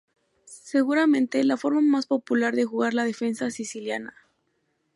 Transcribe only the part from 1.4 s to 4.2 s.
la forma más popular de jugar la defensa siciliana.